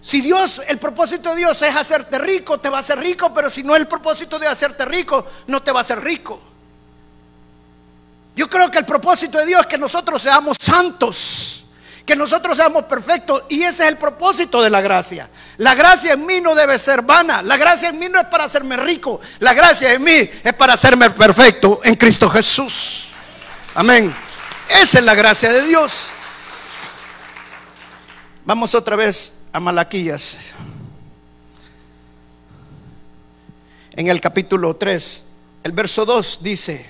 [0.03, 3.49] Si Dios, el propósito de Dios es hacerte rico, te va a hacer rico, pero
[3.49, 6.39] si no el propósito de hacerte rico, no te va a hacer rico.
[8.37, 11.65] Yo creo que el propósito de Dios es que nosotros seamos santos,
[12.05, 15.31] que nosotros seamos perfectos, y ese es el propósito de la gracia.
[15.59, 18.45] La gracia en mí no debe ser vana, la gracia en mí no es para
[18.45, 23.09] hacerme rico, la gracia en mí es para hacerme perfecto en Cristo Jesús.
[23.75, 24.15] Amén.
[24.69, 26.09] Esa es la gracia de Dios.
[28.45, 30.37] Vamos otra vez a Malaquías.
[33.93, 35.25] En el capítulo 3,
[35.65, 36.89] el verso 2 dice,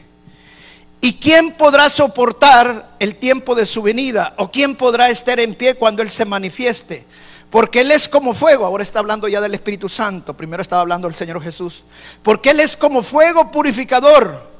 [1.00, 4.34] ¿y quién podrá soportar el tiempo de su venida?
[4.36, 7.06] ¿O quién podrá estar en pie cuando Él se manifieste?
[7.50, 11.08] Porque Él es como fuego, ahora está hablando ya del Espíritu Santo, primero estaba hablando
[11.08, 11.84] el Señor Jesús,
[12.22, 14.50] porque Él es como fuego purificador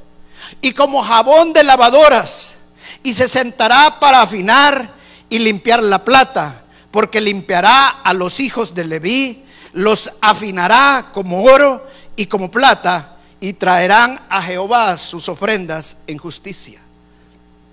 [0.62, 2.55] y como jabón de lavadoras,
[3.03, 4.90] y se sentará para afinar
[5.29, 11.87] y limpiar la plata porque limpiará a los hijos de Leví, los afinará como oro
[12.16, 16.81] y como plata, y traerán a Jehová sus ofrendas en justicia.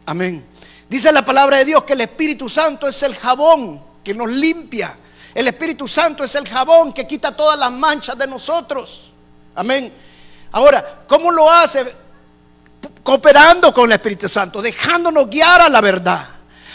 [0.05, 0.45] Amén.
[0.89, 4.95] Dice la palabra de Dios que el Espíritu Santo es el jabón que nos limpia.
[5.35, 9.11] El Espíritu Santo es el jabón que quita todas las manchas de nosotros.
[9.53, 9.93] Amén.
[10.53, 11.93] Ahora, ¿cómo lo hace?
[13.03, 16.27] Cooperando con el Espíritu Santo, dejándonos guiar a la verdad.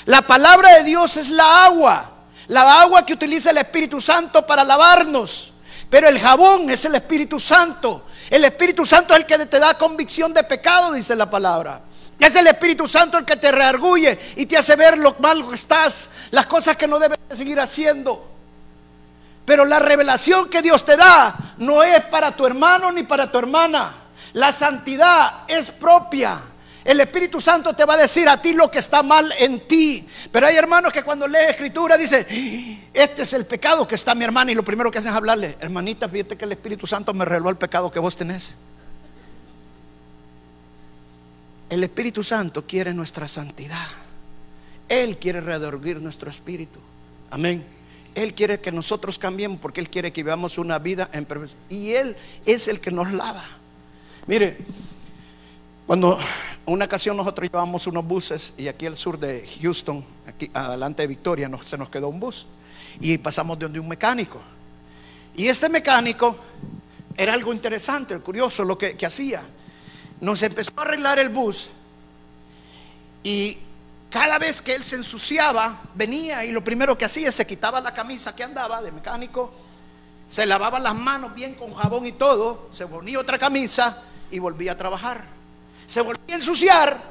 [0.04, 2.10] La palabra de Dios es la agua
[2.50, 5.52] la agua que utiliza el Espíritu Santo para lavarnos.
[5.88, 8.06] Pero el jabón es el Espíritu Santo.
[8.28, 11.80] El Espíritu Santo es el que te da convicción de pecado, dice la palabra.
[12.18, 15.54] Es el Espíritu Santo el que te reargulle y te hace ver lo mal que
[15.54, 18.29] estás, las cosas que no debes seguir haciendo.
[19.50, 23.36] Pero la revelación que Dios te da no es para tu hermano ni para tu
[23.36, 23.92] hermana.
[24.34, 26.40] La santidad es propia.
[26.84, 30.08] El Espíritu Santo te va a decir a ti lo que está mal en ti.
[30.30, 32.24] Pero hay hermanos que cuando lee escritura dicen,
[32.94, 35.56] este es el pecado que está mi hermana y lo primero que hacen es hablarle,
[35.58, 38.54] hermanita, fíjate que el Espíritu Santo me reveló el pecado que vos tenés.
[41.70, 43.88] El Espíritu Santo quiere nuestra santidad.
[44.88, 46.78] Él quiere redorguir nuestro espíritu.
[47.32, 47.79] Amén.
[48.14, 51.60] Él quiere que nosotros cambiemos porque Él quiere que vivamos una vida en perfección.
[51.68, 53.44] Y Él es el que nos lava.
[54.26, 54.58] Mire,
[55.86, 56.18] cuando
[56.66, 61.08] una ocasión nosotros llevamos unos buses y aquí al sur de Houston, aquí adelante de
[61.08, 62.46] Victoria, se nos quedó un bus
[63.00, 64.40] y pasamos de donde un mecánico.
[65.34, 66.36] Y este mecánico
[67.16, 69.42] era algo interesante, curioso lo que, que hacía.
[70.20, 71.70] Nos empezó a arreglar el bus
[73.24, 73.56] y
[74.10, 77.94] cada vez que él se ensuciaba, venía y lo primero que hacía, se quitaba la
[77.94, 79.52] camisa que andaba de mecánico,
[80.28, 84.72] se lavaba las manos bien con jabón y todo, se ponía otra camisa y volvía
[84.72, 85.40] a trabajar
[85.90, 87.02] se volvía a ensuciar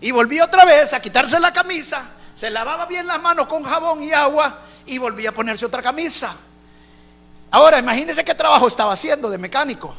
[0.00, 4.00] y volvía otra vez a quitarse la camisa, se lavaba bien las manos con jabón
[4.00, 6.32] y agua y volvía a ponerse otra camisa.
[7.50, 9.92] Ahora, imagínense qué trabajo estaba haciendo de mecánico.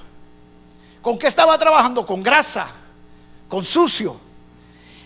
[1.02, 2.06] ¿Con qué estaba trabajando?
[2.06, 2.68] Con grasa,
[3.50, 4.18] con sucio.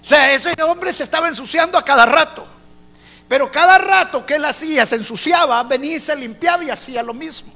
[0.07, 2.47] O sea, ese hombre se estaba ensuciando a cada rato.
[3.27, 7.13] Pero cada rato que él hacía, se ensuciaba, venía y se limpiaba y hacía lo
[7.13, 7.51] mismo.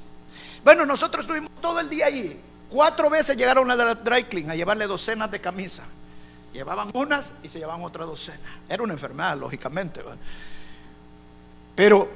[0.62, 2.38] Bueno, nosotros estuvimos todo el día allí.
[2.68, 5.86] Cuatro veces llegaron a la dry clean a llevarle docenas de camisas.
[6.52, 8.60] Llevaban unas y se llevaban otra docena.
[8.68, 10.04] Era una enfermedad, lógicamente.
[11.74, 12.06] Pero,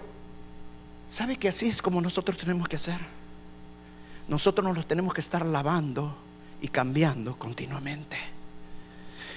[1.10, 3.00] ¿sabe que así es como nosotros tenemos que hacer?
[4.28, 6.14] Nosotros nos los tenemos que estar lavando
[6.60, 8.35] y cambiando continuamente.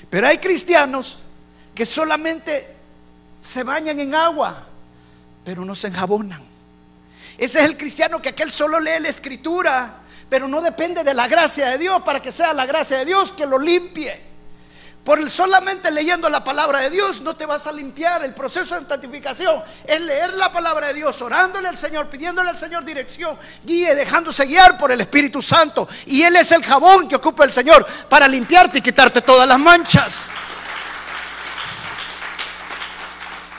[0.10, 1.20] Pero hay cristianos
[1.74, 2.68] que solamente
[3.42, 4.66] se bañan en agua,
[5.44, 6.44] pero no se enjabonan.
[7.38, 11.28] Ese es el cristiano que aquel solo lee la escritura pero no depende de la
[11.28, 14.29] gracia de Dios para que sea la gracia de Dios que lo limpie.
[15.10, 18.24] Por solamente leyendo la palabra de Dios no te vas a limpiar.
[18.24, 22.60] El proceso de santificación es leer la palabra de Dios, orándole al Señor, pidiéndole al
[22.60, 25.90] Señor dirección, guíe, dejándose guiar por el Espíritu Santo.
[26.06, 29.58] Y Él es el jabón que ocupa el Señor para limpiarte y quitarte todas las
[29.58, 30.28] manchas.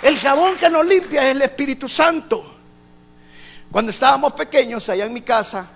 [0.02, 2.58] El jabón que nos limpia es el Espíritu Santo.
[3.72, 5.66] Cuando estábamos pequeños allá en mi casa,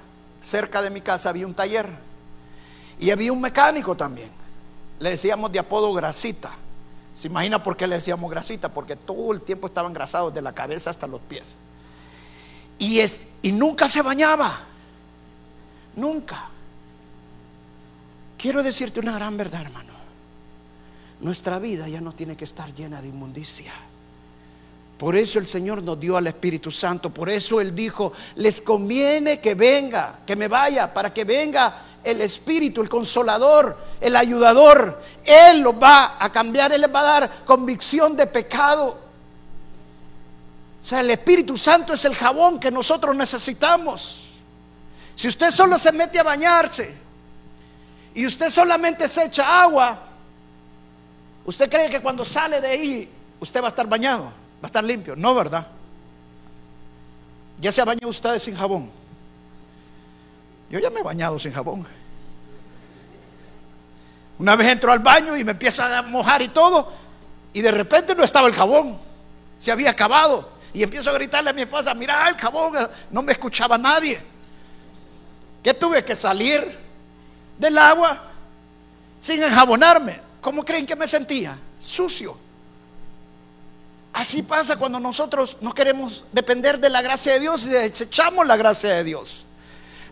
[0.41, 1.91] cerca de mi casa había un taller
[3.01, 4.44] y había un mecánico también.
[5.01, 6.51] Le decíamos de apodo grasita.
[7.15, 8.69] ¿Se imagina por qué le decíamos grasita?
[8.73, 11.57] Porque todo el tiempo estaba engrasado de la cabeza hasta los pies.
[12.79, 14.53] Y, es, y nunca se bañaba.
[15.97, 16.49] Nunca.
[18.37, 19.95] Quiero decirte una gran verdad, hermano.
[21.21, 23.73] Nuestra vida ya no tiene que estar llena de inmundicia.
[24.99, 27.13] Por eso el Señor nos dio al Espíritu Santo.
[27.13, 32.21] Por eso Él dijo, les conviene que venga, que me vaya, para que venga el
[32.21, 35.01] Espíritu, el Consolador, el Ayudador.
[35.25, 39.01] Él lo va a cambiar, Él les va a dar convicción de pecado.
[40.83, 44.21] O sea, el Espíritu Santo es el jabón que nosotros necesitamos.
[45.17, 46.95] Si usted solo se mete a bañarse
[48.13, 49.99] y usted solamente se echa agua,
[51.47, 54.25] ¿usted cree que cuando sale de ahí usted va a estar bañado?
[54.25, 55.17] ¿Va a estar limpio?
[55.17, 55.67] No, ¿verdad?
[57.59, 58.91] ¿Ya se ha bañado usted sin jabón?
[60.69, 61.87] Yo ya me he bañado sin jabón.
[64.39, 66.93] Una vez entro al baño y me empieza a mojar y todo,
[67.53, 68.99] y de repente no estaba el jabón,
[69.59, 70.53] se había acabado.
[70.73, 72.75] Y empiezo a gritarle a mi esposa, mira el jabón,
[73.11, 74.21] no me escuchaba nadie.
[75.63, 76.77] Que tuve que salir
[77.59, 78.21] del agua
[79.21, 80.21] sin enjabonarme.
[80.41, 81.57] ¿Cómo creen que me sentía?
[81.81, 82.37] Sucio.
[84.13, 88.57] Así pasa cuando nosotros no queremos depender de la gracia de Dios y desechamos la
[88.57, 89.45] gracia de Dios.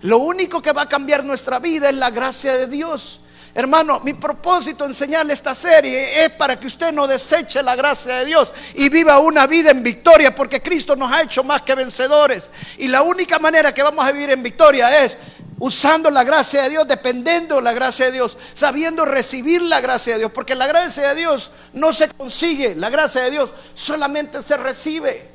[0.01, 3.21] Lo único que va a cambiar nuestra vida es la gracia de Dios.
[3.55, 8.25] Hermano, mi propósito enseñarle esta serie es para que usted no deseche la gracia de
[8.25, 12.51] Dios y viva una vida en victoria, porque Cristo nos ha hecho más que vencedores.
[12.79, 15.19] Y la única manera que vamos a vivir en victoria es
[15.59, 20.15] usando la gracia de Dios, dependiendo de la gracia de Dios, sabiendo recibir la gracia
[20.15, 24.43] de Dios, porque la gracia de Dios no se consigue, la gracia de Dios solamente
[24.43, 25.32] se recibe.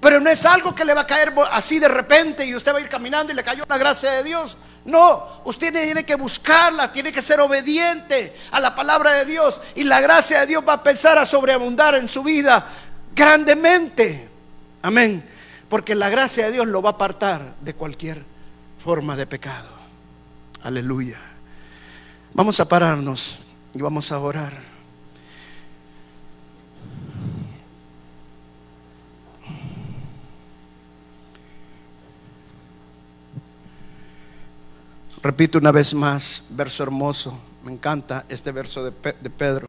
[0.00, 2.78] Pero no es algo que le va a caer así de repente y usted va
[2.78, 4.56] a ir caminando y le cayó la gracia de Dios.
[4.84, 9.84] No, usted tiene que buscarla, tiene que ser obediente a la palabra de Dios y
[9.84, 12.66] la gracia de Dios va a empezar a sobreabundar en su vida
[13.14, 14.28] grandemente.
[14.82, 15.24] Amén.
[15.68, 18.22] Porque la gracia de Dios lo va a apartar de cualquier
[18.78, 19.68] forma de pecado.
[20.62, 21.18] Aleluya.
[22.34, 23.38] Vamos a pararnos
[23.74, 24.75] y vamos a orar.
[35.26, 37.36] Repito una vez más, verso hermoso.
[37.64, 39.64] Me encanta este verso de, Pedro.